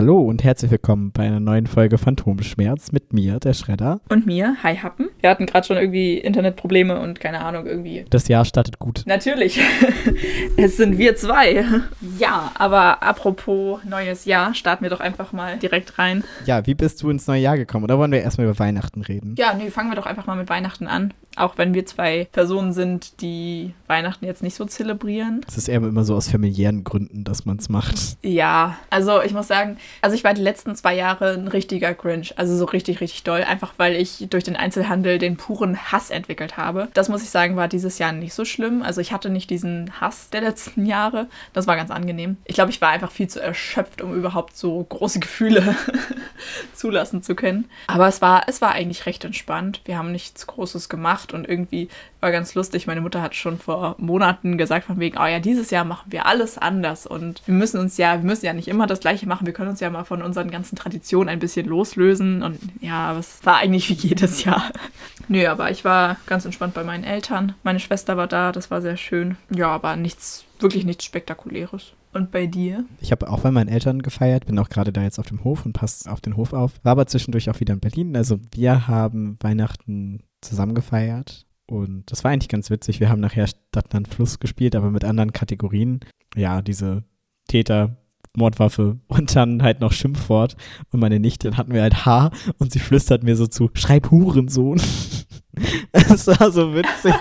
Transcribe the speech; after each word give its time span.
Hallo 0.00 0.18
und 0.18 0.42
herzlich 0.44 0.70
willkommen 0.70 1.12
bei 1.12 1.26
einer 1.26 1.40
neuen 1.40 1.66
Folge 1.66 1.98
Phantomschmerz 1.98 2.90
mit 2.90 2.99
mir, 3.12 3.38
der 3.40 3.54
Schredder. 3.54 4.00
Und 4.08 4.26
mir, 4.26 4.56
Hi 4.62 4.76
Happen. 4.76 5.08
Wir 5.20 5.30
hatten 5.30 5.46
gerade 5.46 5.66
schon 5.66 5.76
irgendwie 5.76 6.18
Internetprobleme 6.18 6.98
und 7.00 7.20
keine 7.20 7.40
Ahnung, 7.40 7.66
irgendwie. 7.66 8.04
Das 8.10 8.28
Jahr 8.28 8.44
startet 8.44 8.78
gut. 8.78 9.02
Natürlich. 9.06 9.60
es 10.56 10.76
sind 10.76 10.98
wir 10.98 11.16
zwei. 11.16 11.64
Ja, 12.18 12.52
aber 12.54 13.02
apropos 13.02 13.80
neues 13.84 14.24
Jahr, 14.24 14.54
starten 14.54 14.82
wir 14.82 14.90
doch 14.90 15.00
einfach 15.00 15.32
mal 15.32 15.58
direkt 15.58 15.98
rein. 15.98 16.24
Ja, 16.46 16.66
wie 16.66 16.74
bist 16.74 17.02
du 17.02 17.10
ins 17.10 17.26
neue 17.26 17.40
Jahr 17.40 17.56
gekommen? 17.56 17.84
Oder 17.84 17.98
wollen 17.98 18.12
wir 18.12 18.20
erstmal 18.20 18.46
über 18.46 18.58
Weihnachten 18.58 19.02
reden? 19.02 19.34
Ja, 19.38 19.54
nee, 19.54 19.70
fangen 19.70 19.90
wir 19.90 19.96
doch 19.96 20.06
einfach 20.06 20.26
mal 20.26 20.36
mit 20.36 20.48
Weihnachten 20.48 20.86
an. 20.86 21.12
Auch 21.36 21.58
wenn 21.58 21.74
wir 21.74 21.86
zwei 21.86 22.28
Personen 22.32 22.72
sind, 22.72 23.20
die 23.20 23.72
Weihnachten 23.86 24.24
jetzt 24.24 24.42
nicht 24.42 24.56
so 24.56 24.64
zelebrieren. 24.64 25.42
Es 25.46 25.56
ist 25.56 25.68
eher 25.68 25.76
immer 25.76 26.02
so 26.04 26.16
aus 26.16 26.28
familiären 26.28 26.82
Gründen, 26.82 27.22
dass 27.22 27.46
man 27.46 27.58
es 27.58 27.68
macht. 27.68 28.16
Ja, 28.22 28.76
also 28.90 29.22
ich 29.22 29.32
muss 29.32 29.46
sagen, 29.46 29.76
also 30.02 30.16
ich 30.16 30.24
war 30.24 30.34
die 30.34 30.42
letzten 30.42 30.74
zwei 30.74 30.94
Jahre 30.96 31.34
ein 31.34 31.48
richtiger 31.48 31.94
Grinch. 31.94 32.36
Also 32.36 32.56
so 32.56 32.64
richtig, 32.64 32.99
richtig 33.00 33.22
doll. 33.22 33.42
Einfach 33.42 33.74
weil 33.76 33.96
ich 33.96 34.26
durch 34.30 34.44
den 34.44 34.56
Einzelhandel 34.56 35.18
den 35.18 35.36
puren 35.36 35.76
Hass 35.76 36.10
entwickelt 36.10 36.56
habe. 36.56 36.88
Das 36.94 37.08
muss 37.08 37.22
ich 37.22 37.30
sagen, 37.30 37.56
war 37.56 37.68
dieses 37.68 37.98
Jahr 37.98 38.12
nicht 38.12 38.34
so 38.34 38.44
schlimm. 38.44 38.82
Also 38.82 39.00
ich 39.00 39.12
hatte 39.12 39.30
nicht 39.30 39.50
diesen 39.50 40.00
Hass 40.00 40.30
der 40.30 40.42
letzten 40.42 40.86
Jahre. 40.86 41.28
Das 41.52 41.66
war 41.66 41.76
ganz 41.76 41.90
angenehm. 41.90 42.36
Ich 42.44 42.54
glaube, 42.54 42.70
ich 42.70 42.80
war 42.80 42.90
einfach 42.90 43.10
viel 43.10 43.28
zu 43.28 43.40
erschöpft, 43.40 44.02
um 44.02 44.14
überhaupt 44.14 44.56
so 44.56 44.82
große 44.82 45.20
Gefühle 45.20 45.76
zulassen 46.74 47.22
zu 47.22 47.34
können. 47.34 47.66
Aber 47.86 48.08
es 48.08 48.22
war, 48.22 48.44
es 48.48 48.60
war 48.60 48.72
eigentlich 48.72 49.06
recht 49.06 49.24
entspannt. 49.24 49.80
Wir 49.84 49.98
haben 49.98 50.12
nichts 50.12 50.46
Großes 50.46 50.88
gemacht 50.88 51.32
und 51.32 51.48
irgendwie 51.48 51.88
war 52.20 52.32
ganz 52.32 52.54
lustig. 52.54 52.86
Meine 52.86 53.00
Mutter 53.00 53.22
hat 53.22 53.34
schon 53.34 53.58
vor 53.58 53.96
Monaten 53.98 54.58
gesagt 54.58 54.86
von 54.86 55.00
wegen, 55.00 55.18
oh 55.18 55.26
ja, 55.26 55.40
dieses 55.40 55.70
Jahr 55.70 55.84
machen 55.84 56.12
wir 56.12 56.26
alles 56.26 56.58
anders 56.58 57.06
und 57.06 57.42
wir 57.46 57.54
müssen 57.54 57.80
uns 57.80 57.96
ja, 57.96 58.18
wir 58.18 58.26
müssen 58.26 58.44
ja 58.44 58.52
nicht 58.52 58.68
immer 58.68 58.86
das 58.86 59.00
Gleiche 59.00 59.26
machen. 59.26 59.46
Wir 59.46 59.54
können 59.54 59.70
uns 59.70 59.80
ja 59.80 59.90
mal 59.90 60.04
von 60.04 60.22
unseren 60.22 60.50
ganzen 60.50 60.76
Traditionen 60.76 61.28
ein 61.28 61.38
bisschen 61.38 61.66
loslösen 61.66 62.42
und 62.42 62.58
ja, 62.80 62.89
aber 62.94 63.18
es 63.20 63.44
war 63.44 63.56
eigentlich 63.56 63.88
wie 63.88 64.08
jedes 64.08 64.44
Jahr. 64.44 64.70
Nö, 65.28 65.46
aber 65.46 65.70
ich 65.70 65.84
war 65.84 66.16
ganz 66.26 66.44
entspannt 66.44 66.74
bei 66.74 66.84
meinen 66.84 67.04
Eltern. 67.04 67.54
Meine 67.62 67.80
Schwester 67.80 68.16
war 68.16 68.26
da, 68.26 68.52
das 68.52 68.70
war 68.70 68.80
sehr 68.82 68.96
schön. 68.96 69.36
Ja, 69.50 69.68
aber 69.68 69.96
nichts, 69.96 70.44
wirklich 70.58 70.84
nichts 70.84 71.04
Spektakuläres. 71.04 71.92
Und 72.12 72.32
bei 72.32 72.46
dir? 72.46 72.84
Ich 73.00 73.12
habe 73.12 73.30
auch 73.30 73.40
bei 73.40 73.52
meinen 73.52 73.68
Eltern 73.68 74.02
gefeiert, 74.02 74.46
bin 74.46 74.58
auch 74.58 74.68
gerade 74.68 74.92
da 74.92 75.02
jetzt 75.02 75.20
auf 75.20 75.26
dem 75.26 75.44
Hof 75.44 75.64
und 75.64 75.72
passe 75.72 76.10
auf 76.10 76.20
den 76.20 76.36
Hof 76.36 76.52
auf. 76.52 76.72
War 76.82 76.92
aber 76.92 77.06
zwischendurch 77.06 77.48
auch 77.48 77.60
wieder 77.60 77.74
in 77.74 77.80
Berlin. 77.80 78.16
Also 78.16 78.40
wir 78.52 78.88
haben 78.88 79.36
Weihnachten 79.40 80.24
zusammen 80.40 80.74
gefeiert 80.74 81.46
und 81.66 82.10
das 82.10 82.24
war 82.24 82.32
eigentlich 82.32 82.48
ganz 82.48 82.68
witzig. 82.68 82.98
Wir 82.98 83.08
haben 83.08 83.20
nachher 83.20 83.46
Stadt, 83.46 83.92
Land, 83.92 84.08
Fluss 84.08 84.40
gespielt, 84.40 84.74
aber 84.74 84.90
mit 84.90 85.04
anderen 85.04 85.32
Kategorien. 85.32 86.00
Ja, 86.34 86.62
diese 86.62 87.04
Täter, 87.46 87.96
Mordwaffe 88.36 88.98
und 89.08 89.34
dann 89.34 89.62
halt 89.62 89.80
noch 89.80 89.92
Schimpfwort. 89.92 90.56
Und 90.92 91.00
meine 91.00 91.20
Nichte, 91.20 91.48
dann 91.48 91.56
hatten 91.56 91.72
wir 91.72 91.82
halt 91.82 92.06
H 92.06 92.30
und 92.58 92.72
sie 92.72 92.78
flüstert 92.78 93.22
mir 93.22 93.36
so 93.36 93.46
zu, 93.46 93.70
schreib 93.74 94.10
Hurensohn. 94.10 94.80
Es 95.92 96.26
war 96.26 96.50
so 96.52 96.74
witzig. 96.74 97.12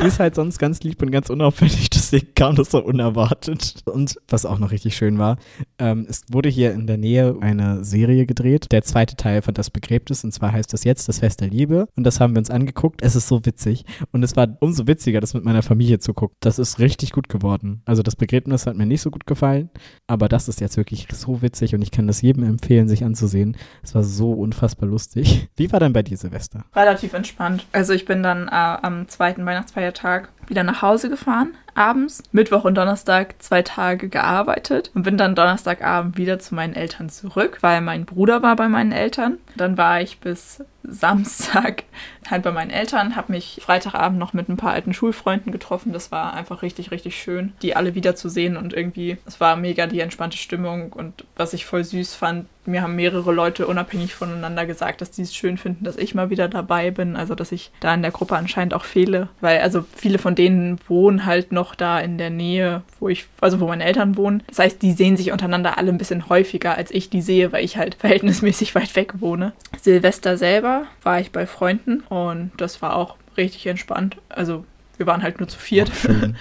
Die 0.00 0.04
ist 0.06 0.20
halt 0.20 0.34
sonst 0.34 0.58
ganz 0.58 0.82
lieb 0.82 1.02
und 1.02 1.10
ganz 1.10 1.30
unauffällig, 1.30 1.90
deswegen 1.90 2.34
kam 2.34 2.56
das 2.56 2.70
so 2.70 2.82
unerwartet. 2.82 3.82
Und 3.86 4.16
was 4.28 4.46
auch 4.46 4.58
noch 4.58 4.70
richtig 4.70 4.96
schön 4.96 5.18
war, 5.18 5.38
ähm, 5.78 6.06
es 6.08 6.22
wurde 6.30 6.48
hier 6.48 6.72
in 6.72 6.86
der 6.86 6.98
Nähe 6.98 7.36
eine 7.40 7.84
Serie 7.84 8.26
gedreht. 8.26 8.70
Der 8.70 8.82
zweite 8.82 9.16
Teil 9.16 9.42
von 9.42 9.54
Das 9.54 9.70
Begräbnis, 9.70 10.24
und 10.24 10.32
zwar 10.32 10.52
heißt 10.52 10.72
das 10.72 10.84
jetzt 10.84 11.08
Das 11.08 11.18
Fest 11.18 11.40
der 11.40 11.48
Liebe. 11.48 11.88
Und 11.96 12.04
das 12.04 12.20
haben 12.20 12.34
wir 12.34 12.38
uns 12.38 12.50
angeguckt. 12.50 13.02
Es 13.02 13.16
ist 13.16 13.28
so 13.28 13.44
witzig. 13.44 13.84
Und 14.12 14.22
es 14.22 14.36
war 14.36 14.48
umso 14.60 14.86
witziger, 14.86 15.20
das 15.20 15.34
mit 15.34 15.44
meiner 15.44 15.62
Familie 15.62 15.98
zu 15.98 16.14
gucken. 16.14 16.36
Das 16.40 16.58
ist 16.58 16.78
richtig 16.78 17.12
gut 17.12 17.28
geworden. 17.28 17.82
Also 17.84 18.02
das 18.02 18.16
Begräbnis 18.16 18.66
hat 18.66 18.76
mir 18.76 18.86
nicht 18.86 19.02
so 19.02 19.10
gut 19.10 19.26
gefallen, 19.26 19.70
aber 20.06 20.28
das 20.28 20.48
ist 20.48 20.60
jetzt 20.60 20.76
wirklich 20.76 21.08
so 21.12 21.42
witzig 21.42 21.74
und 21.74 21.82
ich 21.82 21.90
kann 21.90 22.06
das 22.06 22.22
jedem 22.22 22.44
empfehlen, 22.44 22.88
sich 22.88 23.04
anzusehen. 23.04 23.56
Es 23.82 23.94
war 23.94 24.02
so 24.02 24.32
unfassbar 24.32 24.88
lustig. 24.88 25.48
Wie 25.56 25.70
war 25.72 25.80
denn 25.80 25.92
bei 25.92 26.02
dir, 26.02 26.16
Silvester? 26.16 26.64
Relativ 26.74 27.14
entspannt. 27.14 27.66
Also 27.72 27.92
ich 27.92 28.04
bin 28.04 28.22
dann 28.22 28.48
äh, 28.48 28.50
am 28.50 29.08
zweiten 29.08 29.44
Weihnachtsfeiertag 29.88 30.28
wieder 30.46 30.62
nach 30.62 30.82
Hause 30.82 31.08
gefahren, 31.08 31.56
abends. 31.78 32.22
Mittwoch 32.32 32.64
und 32.64 32.74
Donnerstag 32.74 33.36
zwei 33.38 33.62
Tage 33.62 34.08
gearbeitet 34.08 34.90
und 34.94 35.04
bin 35.04 35.16
dann 35.16 35.34
Donnerstagabend 35.34 36.18
wieder 36.18 36.38
zu 36.38 36.54
meinen 36.54 36.74
Eltern 36.74 37.08
zurück, 37.08 37.58
weil 37.60 37.80
mein 37.80 38.04
Bruder 38.04 38.42
war 38.42 38.56
bei 38.56 38.68
meinen 38.68 38.92
Eltern. 38.92 39.38
Dann 39.56 39.78
war 39.78 40.00
ich 40.00 40.18
bis 40.18 40.62
Samstag 40.82 41.84
halt 42.30 42.42
bei 42.42 42.52
meinen 42.52 42.70
Eltern, 42.70 43.16
habe 43.16 43.32
mich 43.32 43.60
Freitagabend 43.62 44.18
noch 44.18 44.32
mit 44.32 44.48
ein 44.48 44.56
paar 44.56 44.72
alten 44.72 44.92
Schulfreunden 44.92 45.52
getroffen. 45.52 45.92
Das 45.92 46.10
war 46.10 46.34
einfach 46.34 46.62
richtig, 46.62 46.90
richtig 46.90 47.16
schön, 47.20 47.52
die 47.62 47.76
alle 47.76 47.94
wiederzusehen 47.94 48.56
und 48.56 48.74
irgendwie, 48.74 49.18
es 49.26 49.40
war 49.40 49.56
mega 49.56 49.86
die 49.86 50.00
entspannte 50.00 50.36
Stimmung 50.36 50.92
und 50.92 51.24
was 51.36 51.52
ich 51.52 51.64
voll 51.64 51.84
süß 51.84 52.14
fand, 52.14 52.46
mir 52.68 52.82
haben 52.82 52.96
mehrere 52.96 53.32
Leute 53.32 53.66
unabhängig 53.66 54.14
voneinander 54.14 54.66
gesagt, 54.66 55.00
dass 55.00 55.10
die 55.10 55.22
es 55.22 55.34
schön 55.34 55.56
finden, 55.56 55.84
dass 55.84 55.96
ich 55.96 56.14
mal 56.14 56.30
wieder 56.30 56.48
dabei 56.48 56.90
bin, 56.90 57.16
also 57.16 57.34
dass 57.34 57.50
ich 57.50 57.70
da 57.80 57.94
in 57.94 58.02
der 58.02 58.10
Gruppe 58.10 58.36
anscheinend 58.36 58.74
auch 58.74 58.84
fehle, 58.84 59.28
weil 59.40 59.60
also 59.60 59.84
viele 59.96 60.18
von 60.18 60.34
denen 60.34 60.78
wohnen 60.86 61.24
halt 61.24 61.50
noch 61.50 61.67
da 61.74 62.00
in 62.00 62.18
der 62.18 62.30
Nähe, 62.30 62.82
wo 63.00 63.08
ich, 63.08 63.26
also 63.40 63.60
wo 63.60 63.66
meine 63.66 63.84
Eltern 63.84 64.16
wohnen. 64.16 64.42
Das 64.48 64.58
heißt, 64.58 64.82
die 64.82 64.92
sehen 64.92 65.16
sich 65.16 65.32
untereinander 65.32 65.78
alle 65.78 65.90
ein 65.90 65.98
bisschen 65.98 66.28
häufiger, 66.28 66.76
als 66.76 66.90
ich 66.90 67.10
die 67.10 67.22
sehe, 67.22 67.52
weil 67.52 67.64
ich 67.64 67.76
halt 67.76 67.94
verhältnismäßig 68.00 68.74
weit 68.74 68.94
weg 68.96 69.20
wohne. 69.20 69.52
Silvester 69.80 70.36
selber 70.36 70.86
war 71.02 71.20
ich 71.20 71.32
bei 71.32 71.46
Freunden 71.46 72.00
und 72.08 72.52
das 72.56 72.82
war 72.82 72.96
auch 72.96 73.16
richtig 73.36 73.66
entspannt. 73.66 74.16
Also 74.28 74.64
wir 74.96 75.06
waren 75.06 75.22
halt 75.22 75.38
nur 75.38 75.48
zu 75.48 75.58
viert. 75.58 75.90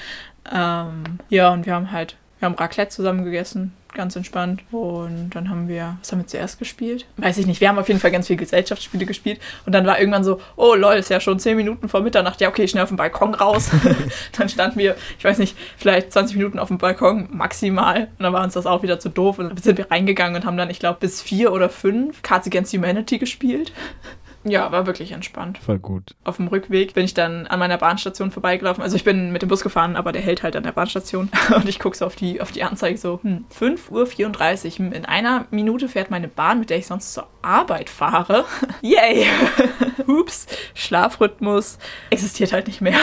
ähm, 0.53 1.03
ja, 1.29 1.49
und 1.53 1.66
wir 1.66 1.73
haben 1.73 1.91
halt, 1.91 2.16
wir 2.39 2.45
haben 2.45 2.55
Raclette 2.55 2.89
zusammen 2.89 3.25
gegessen, 3.25 3.73
ganz 3.93 4.15
entspannt. 4.15 4.61
Und 4.71 5.31
dann 5.31 5.49
haben 5.49 5.67
wir, 5.67 5.97
was 5.99 6.11
haben 6.11 6.19
wir 6.19 6.27
zuerst 6.27 6.59
gespielt? 6.59 7.05
Weiß 7.17 7.37
ich 7.39 7.47
nicht. 7.47 7.61
Wir 7.61 7.69
haben 7.69 7.79
auf 7.79 7.87
jeden 7.87 7.99
Fall 7.99 8.11
ganz 8.11 8.27
viele 8.27 8.37
Gesellschaftsspiele 8.37 9.05
gespielt. 9.05 9.39
Und 9.65 9.73
dann 9.73 9.85
war 9.87 9.99
irgendwann 9.99 10.23
so, 10.23 10.39
oh 10.55 10.75
lol, 10.75 10.93
ist 10.95 11.09
ja 11.09 11.19
schon 11.19 11.39
10 11.39 11.57
Minuten 11.57 11.89
vor 11.89 12.01
Mitternacht. 12.01 12.39
Ja, 12.39 12.49
okay, 12.49 12.67
schnell 12.67 12.83
auf 12.83 12.89
dem 12.89 12.97
Balkon 12.97 13.33
raus. 13.33 13.71
dann 14.37 14.49
standen 14.49 14.77
wir, 14.77 14.95
ich 15.17 15.25
weiß 15.25 15.39
nicht, 15.39 15.57
vielleicht 15.77 16.11
20 16.11 16.37
Minuten 16.37 16.59
auf 16.59 16.67
dem 16.67 16.77
Balkon 16.77 17.27
maximal. 17.31 18.07
Und 18.17 18.23
dann 18.23 18.33
war 18.33 18.43
uns 18.43 18.53
das 18.53 18.67
auch 18.67 18.83
wieder 18.83 18.99
zu 18.99 19.09
doof. 19.09 19.39
Und 19.39 19.49
dann 19.49 19.57
sind 19.57 19.77
wir 19.77 19.89
reingegangen 19.89 20.35
und 20.35 20.45
haben 20.45 20.57
dann, 20.57 20.69
ich 20.69 20.79
glaube, 20.79 20.99
bis 20.99 21.21
vier 21.21 21.51
oder 21.51 21.69
fünf 21.69 22.21
Cards 22.21 22.45
Against 22.45 22.73
Humanity 22.73 23.17
gespielt. 23.17 23.71
Ja, 24.43 24.71
war 24.71 24.85
wirklich 24.85 25.11
entspannt. 25.11 25.57
Voll 25.57 25.79
gut. 25.79 26.15
Auf 26.23 26.37
dem 26.37 26.47
Rückweg 26.47 26.93
bin 26.93 27.05
ich 27.05 27.13
dann 27.13 27.47
an 27.47 27.59
meiner 27.59 27.77
Bahnstation 27.77 28.31
vorbeigelaufen. 28.31 28.81
Also 28.83 28.95
ich 28.95 29.03
bin 29.03 29.31
mit 29.31 29.41
dem 29.41 29.49
Bus 29.49 29.61
gefahren, 29.61 29.95
aber 29.95 30.11
der 30.11 30.21
hält 30.21 30.43
halt 30.43 30.55
an 30.55 30.63
der 30.63 30.71
Bahnstation. 30.71 31.29
Und 31.55 31.67
ich 31.67 31.79
gucke 31.79 31.97
so 31.97 32.05
auf 32.05 32.15
die, 32.15 32.41
auf 32.41 32.51
die 32.51 32.63
Anzeige 32.63 32.97
so, 32.97 33.19
hm, 33.21 33.45
5.34 33.53 34.79
Uhr. 34.79 34.93
In 34.93 35.05
einer 35.05 35.45
Minute 35.51 35.89
fährt 35.89 36.11
meine 36.11 36.27
Bahn, 36.27 36.59
mit 36.59 36.69
der 36.69 36.77
ich 36.77 36.87
sonst 36.87 37.13
zur 37.13 37.27
Arbeit 37.41 37.89
fahre. 37.89 38.45
Yay! 38.81 39.25
Ups, 40.07 40.47
Schlafrhythmus 40.73 41.77
existiert 42.09 42.53
halt 42.53 42.67
nicht 42.67 42.79
mehr. 42.79 42.99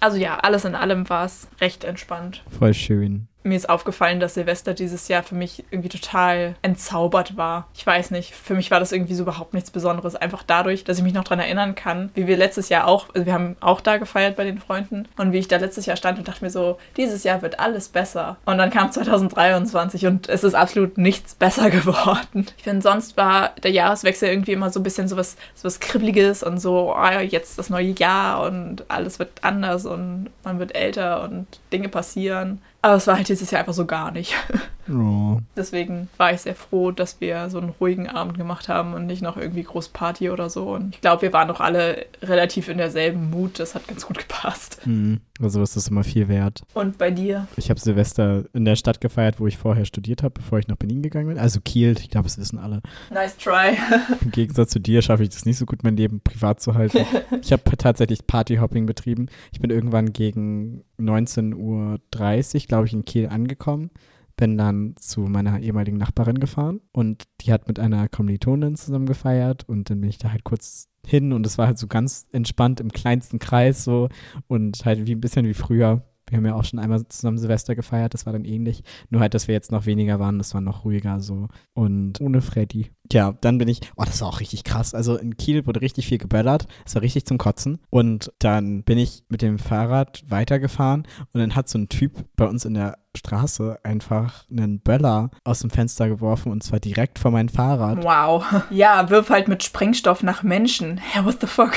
Also 0.00 0.16
ja, 0.16 0.38
alles 0.38 0.64
in 0.64 0.74
allem 0.74 1.08
war 1.08 1.24
es 1.24 1.48
recht 1.60 1.84
entspannt. 1.84 2.42
Voll 2.58 2.74
schön 2.74 3.27
mir 3.42 3.56
ist 3.56 3.68
aufgefallen, 3.68 4.20
dass 4.20 4.34
Silvester 4.34 4.74
dieses 4.74 5.08
Jahr 5.08 5.22
für 5.22 5.34
mich 5.34 5.64
irgendwie 5.70 5.88
total 5.88 6.56
entzaubert 6.62 7.36
war. 7.36 7.68
Ich 7.74 7.86
weiß 7.86 8.10
nicht, 8.10 8.34
für 8.34 8.54
mich 8.54 8.70
war 8.70 8.80
das 8.80 8.92
irgendwie 8.92 9.14
so 9.14 9.22
überhaupt 9.22 9.54
nichts 9.54 9.70
Besonderes. 9.70 10.16
Einfach 10.16 10.42
dadurch, 10.46 10.84
dass 10.84 10.98
ich 10.98 11.04
mich 11.04 11.14
noch 11.14 11.24
daran 11.24 11.40
erinnern 11.40 11.74
kann, 11.74 12.10
wie 12.14 12.26
wir 12.26 12.36
letztes 12.36 12.68
Jahr 12.68 12.86
auch, 12.86 13.06
also 13.14 13.26
wir 13.26 13.32
haben 13.32 13.56
auch 13.60 13.80
da 13.80 13.96
gefeiert 13.96 14.36
bei 14.36 14.44
den 14.44 14.58
Freunden 14.58 15.06
und 15.16 15.32
wie 15.32 15.38
ich 15.38 15.48
da 15.48 15.56
letztes 15.56 15.86
Jahr 15.86 15.96
stand 15.96 16.18
und 16.18 16.28
dachte 16.28 16.44
mir 16.44 16.50
so, 16.50 16.78
dieses 16.96 17.24
Jahr 17.24 17.42
wird 17.42 17.60
alles 17.60 17.88
besser. 17.88 18.36
Und 18.44 18.58
dann 18.58 18.70
kam 18.70 18.90
2023 18.90 20.06
und 20.06 20.28
es 20.28 20.44
ist 20.44 20.54
absolut 20.54 20.98
nichts 20.98 21.34
besser 21.34 21.70
geworden. 21.78 22.46
Ich 22.56 22.64
finde, 22.64 22.82
sonst 22.82 23.16
war 23.16 23.52
der 23.62 23.70
Jahreswechsel 23.70 24.28
irgendwie 24.28 24.52
immer 24.52 24.70
so 24.70 24.80
ein 24.80 24.84
bisschen 24.84 25.08
sowas, 25.08 25.36
sowas 25.54 25.80
Kribbeliges 25.80 26.42
und 26.42 26.58
so, 26.58 26.94
oh, 26.94 27.20
jetzt 27.20 27.58
das 27.58 27.70
neue 27.70 27.90
Jahr 27.90 28.42
und 28.42 28.84
alles 28.88 29.18
wird 29.18 29.30
anders 29.42 29.86
und 29.86 30.30
man 30.44 30.58
wird 30.58 30.74
älter 30.74 31.22
und 31.22 31.46
Dinge 31.72 31.88
passieren. 31.88 32.60
Aber 32.82 32.94
es 32.94 33.06
war 33.06 33.16
halt 33.16 33.28
dieses 33.28 33.50
Jahr 33.50 33.60
einfach 33.60 33.74
so 33.74 33.86
gar 33.86 34.10
nicht. 34.10 34.34
Oh. 34.90 35.40
Deswegen 35.56 36.08
war 36.16 36.32
ich 36.32 36.42
sehr 36.42 36.54
froh, 36.54 36.90
dass 36.90 37.20
wir 37.20 37.50
so 37.50 37.58
einen 37.58 37.70
ruhigen 37.70 38.08
Abend 38.08 38.38
gemacht 38.38 38.68
haben 38.68 38.94
und 38.94 39.06
nicht 39.06 39.22
noch 39.22 39.36
irgendwie 39.36 39.62
groß 39.62 39.88
Party 39.88 40.30
oder 40.30 40.50
so. 40.50 40.70
Und 40.70 40.94
ich 40.94 41.00
glaube, 41.00 41.22
wir 41.22 41.32
waren 41.32 41.48
doch 41.48 41.60
alle 41.60 42.06
relativ 42.22 42.68
in 42.68 42.78
derselben 42.78 43.30
Mut. 43.30 43.58
Das 43.58 43.74
hat 43.74 43.86
ganz 43.88 44.06
gut 44.06 44.18
gepasst. 44.28 44.80
Hm. 44.84 45.20
Also 45.40 45.62
ist 45.62 45.76
das 45.76 45.88
immer 45.88 46.02
viel 46.02 46.28
wert. 46.28 46.62
Und 46.74 46.98
bei 46.98 47.10
dir? 47.10 47.46
Ich 47.56 47.70
habe 47.70 47.78
Silvester 47.78 48.44
in 48.52 48.64
der 48.64 48.74
Stadt 48.76 49.00
gefeiert, 49.00 49.38
wo 49.38 49.46
ich 49.46 49.56
vorher 49.56 49.84
studiert 49.84 50.22
habe, 50.22 50.34
bevor 50.34 50.58
ich 50.58 50.66
nach 50.66 50.76
Berlin 50.76 51.02
gegangen 51.02 51.28
bin. 51.28 51.38
Also 51.38 51.60
Kiel, 51.60 51.94
ich 51.98 52.10
glaube, 52.10 52.24
das 52.24 52.38
wissen 52.38 52.58
alle. 52.58 52.80
Nice 53.10 53.36
try. 53.36 53.76
Im 54.20 54.32
Gegensatz 54.32 54.70
zu 54.70 54.80
dir 54.80 55.00
schaffe 55.00 55.22
ich 55.22 55.28
das 55.28 55.44
nicht 55.44 55.58
so 55.58 55.66
gut, 55.66 55.84
mein 55.84 55.96
Leben 55.96 56.20
privat 56.20 56.60
zu 56.60 56.74
halten. 56.74 56.98
Ich 57.42 57.52
habe 57.52 57.62
tatsächlich 57.76 58.26
Partyhopping 58.26 58.86
betrieben. 58.86 59.28
Ich 59.52 59.60
bin 59.60 59.70
irgendwann 59.70 60.12
gegen 60.12 60.82
19.30 61.00 61.54
Uhr, 61.54 62.66
glaube 62.66 62.86
ich, 62.86 62.92
in 62.92 63.04
Kiel 63.04 63.28
angekommen. 63.28 63.90
Bin 64.38 64.56
dann 64.56 64.94
zu 64.96 65.22
meiner 65.22 65.58
ehemaligen 65.58 65.98
Nachbarin 65.98 66.38
gefahren 66.38 66.80
und 66.92 67.24
die 67.40 67.52
hat 67.52 67.66
mit 67.66 67.80
einer 67.80 68.08
Kommilitonin 68.08 68.76
zusammen 68.76 69.06
gefeiert 69.06 69.68
und 69.68 69.90
dann 69.90 70.00
bin 70.00 70.08
ich 70.08 70.18
da 70.18 70.30
halt 70.30 70.44
kurz 70.44 70.88
hin 71.04 71.32
und 71.32 71.44
es 71.44 71.58
war 71.58 71.66
halt 71.66 71.78
so 71.78 71.88
ganz 71.88 72.28
entspannt 72.30 72.78
im 72.78 72.92
kleinsten 72.92 73.40
Kreis 73.40 73.82
so 73.82 74.08
und 74.46 74.84
halt 74.84 75.06
wie 75.08 75.16
ein 75.16 75.20
bisschen 75.20 75.44
wie 75.44 75.54
früher. 75.54 76.07
Wir 76.30 76.38
haben 76.38 76.46
ja 76.46 76.54
auch 76.54 76.64
schon 76.64 76.78
einmal 76.78 77.06
zusammen 77.08 77.38
Silvester 77.38 77.74
gefeiert, 77.74 78.14
das 78.14 78.26
war 78.26 78.32
dann 78.32 78.44
ähnlich. 78.44 78.82
Nur 79.10 79.20
halt, 79.20 79.34
dass 79.34 79.48
wir 79.48 79.54
jetzt 79.54 79.72
noch 79.72 79.86
weniger 79.86 80.18
waren, 80.18 80.38
das 80.38 80.54
war 80.54 80.60
noch 80.60 80.84
ruhiger 80.84 81.20
so. 81.20 81.48
Und 81.74 82.20
ohne 82.20 82.40
Freddy. 82.40 82.90
Ja, 83.10 83.32
dann 83.40 83.58
bin 83.58 83.68
ich, 83.68 83.80
oh, 83.96 84.04
das 84.04 84.20
war 84.20 84.28
auch 84.28 84.40
richtig 84.40 84.64
krass. 84.64 84.94
Also 84.94 85.16
in 85.16 85.36
Kiel 85.36 85.66
wurde 85.66 85.80
richtig 85.80 86.06
viel 86.06 86.18
geböllert. 86.18 86.66
Es 86.84 86.94
war 86.94 87.02
richtig 87.02 87.24
zum 87.24 87.38
Kotzen. 87.38 87.78
Und 87.90 88.32
dann 88.38 88.82
bin 88.82 88.98
ich 88.98 89.24
mit 89.28 89.40
dem 89.40 89.58
Fahrrad 89.58 90.24
weitergefahren 90.28 91.06
und 91.32 91.40
dann 91.40 91.54
hat 91.54 91.68
so 91.68 91.78
ein 91.78 91.88
Typ 91.88 92.24
bei 92.36 92.46
uns 92.46 92.64
in 92.64 92.74
der 92.74 92.98
Straße 93.16 93.78
einfach 93.82 94.44
einen 94.50 94.80
Böller 94.80 95.30
aus 95.44 95.60
dem 95.60 95.70
Fenster 95.70 96.08
geworfen 96.08 96.52
und 96.52 96.62
zwar 96.62 96.80
direkt 96.80 97.18
vor 97.18 97.30
mein 97.30 97.48
Fahrrad. 97.48 98.04
Wow. 98.04 98.44
Ja, 98.70 99.08
wirf 99.10 99.30
halt 99.30 99.48
mit 99.48 99.62
Sprengstoff 99.62 100.22
nach 100.22 100.42
Menschen. 100.42 101.00
Ja, 101.14 101.24
what 101.24 101.40
the 101.40 101.46
fuck? 101.46 101.72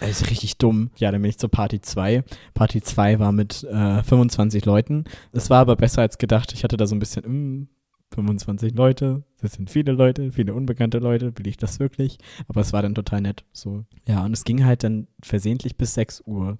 Das 0.00 0.10
ist 0.10 0.30
richtig 0.30 0.56
dumm. 0.56 0.90
Ja, 0.96 1.12
dann 1.12 1.22
bin 1.22 1.28
ich 1.28 1.38
zur 1.38 1.50
Party 1.50 1.80
2. 1.80 2.24
Party 2.54 2.82
2 2.82 3.18
war 3.18 3.32
mit 3.32 3.64
äh, 3.64 4.02
25 4.02 4.64
Leuten. 4.64 5.04
Es 5.32 5.50
war 5.50 5.60
aber 5.60 5.76
besser 5.76 6.02
als 6.02 6.18
gedacht. 6.18 6.52
Ich 6.52 6.64
hatte 6.64 6.76
da 6.76 6.86
so 6.86 6.96
ein 6.96 6.98
bisschen, 6.98 7.24
mm, 7.62 7.68
25 8.14 8.74
Leute, 8.74 9.22
das 9.40 9.52
sind 9.52 9.70
viele 9.70 9.92
Leute, 9.92 10.32
viele 10.32 10.54
unbekannte 10.54 10.98
Leute, 10.98 11.36
will 11.38 11.46
ich 11.46 11.56
das 11.56 11.78
wirklich? 11.78 12.18
Aber 12.48 12.60
es 12.60 12.72
war 12.72 12.82
dann 12.82 12.94
total 12.94 13.20
nett. 13.20 13.44
So. 13.52 13.84
Ja, 14.06 14.24
und 14.24 14.32
es 14.32 14.44
ging 14.44 14.64
halt 14.64 14.82
dann 14.82 15.06
versehentlich 15.22 15.76
bis 15.76 15.94
6 15.94 16.22
Uhr. 16.26 16.58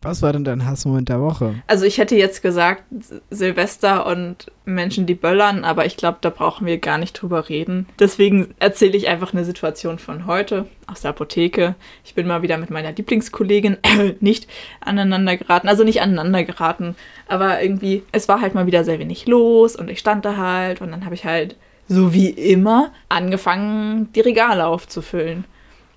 Was 0.00 0.22
war 0.22 0.32
denn 0.32 0.44
dein 0.44 0.64
Hassmoment 0.64 1.08
der 1.08 1.20
Woche? 1.20 1.56
Also 1.66 1.84
ich 1.84 1.98
hätte 1.98 2.14
jetzt 2.14 2.40
gesagt 2.40 2.84
Silvester 3.30 4.06
und 4.06 4.46
Menschen, 4.64 5.06
die 5.06 5.16
böllern, 5.16 5.64
aber 5.64 5.86
ich 5.86 5.96
glaube, 5.96 6.18
da 6.20 6.30
brauchen 6.30 6.68
wir 6.68 6.78
gar 6.78 6.98
nicht 6.98 7.14
drüber 7.14 7.48
reden. 7.48 7.88
Deswegen 7.98 8.54
erzähle 8.60 8.96
ich 8.96 9.08
einfach 9.08 9.32
eine 9.32 9.44
Situation 9.44 9.98
von 9.98 10.26
heute 10.26 10.68
aus 10.86 11.00
der 11.00 11.10
Apotheke. 11.10 11.74
Ich 12.04 12.14
bin 12.14 12.28
mal 12.28 12.42
wieder 12.42 12.58
mit 12.58 12.70
meiner 12.70 12.92
Lieblingskollegin 12.92 13.78
nicht 14.20 14.48
aneinander 14.80 15.36
geraten, 15.36 15.66
also 15.66 15.82
nicht 15.82 16.00
aneinander 16.00 16.44
geraten, 16.44 16.94
aber 17.26 17.60
irgendwie, 17.60 18.04
es 18.12 18.28
war 18.28 18.40
halt 18.40 18.54
mal 18.54 18.66
wieder 18.66 18.84
sehr 18.84 19.00
wenig 19.00 19.26
los 19.26 19.74
und 19.74 19.90
ich 19.90 19.98
stand 19.98 20.24
da 20.24 20.36
halt 20.36 20.80
und 20.80 20.92
dann 20.92 21.04
habe 21.06 21.16
ich 21.16 21.24
halt 21.24 21.56
so 21.88 22.14
wie 22.14 22.28
immer 22.28 22.92
angefangen, 23.08 24.12
die 24.12 24.20
Regale 24.20 24.66
aufzufüllen. 24.66 25.44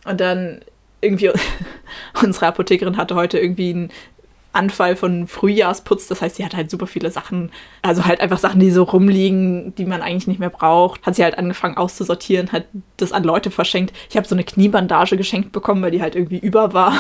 Und 0.06 0.19
dann 0.19 0.62
irgendwie, 1.01 1.31
unsere 2.24 2.48
Apothekerin 2.48 2.98
hatte 2.98 3.15
heute 3.15 3.39
irgendwie 3.39 3.71
einen 3.71 3.89
Anfall 4.53 4.95
von 4.95 5.27
Frühjahrsputz. 5.27 6.07
Das 6.07 6.21
heißt, 6.21 6.36
sie 6.36 6.45
hat 6.45 6.56
halt 6.56 6.69
super 6.69 6.88
viele 6.88 7.09
Sachen, 7.12 7.51
also 7.81 8.06
halt 8.06 8.19
einfach 8.19 8.39
Sachen, 8.39 8.59
die 8.59 8.71
so 8.71 8.83
rumliegen, 8.83 9.74
die 9.75 9.86
man 9.86 10.01
eigentlich 10.01 10.27
nicht 10.27 10.39
mehr 10.39 10.50
braucht. 10.50 11.06
Hat 11.06 11.15
sie 11.15 11.24
halt 11.24 11.38
angefangen 11.38 11.77
auszusortieren, 11.77 12.51
hat 12.51 12.65
das 12.98 13.12
an 13.12 13.24
Leute 13.24 13.51
verschenkt. 13.51 13.95
Ich 14.09 14.18
habe 14.18 14.27
so 14.27 14.36
eine 14.36 14.44
Kniebandage 14.44 15.18
geschenkt 15.18 15.51
bekommen, 15.51 15.81
weil 15.81 15.92
die 15.92 16.01
halt 16.01 16.15
irgendwie 16.15 16.39
über 16.39 16.74
war. 16.74 16.94